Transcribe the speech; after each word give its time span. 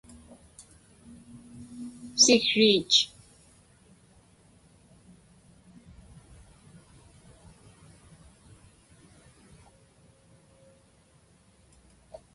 siksriich 2.23 2.93